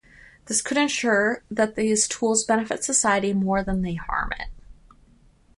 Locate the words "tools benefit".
2.07-2.83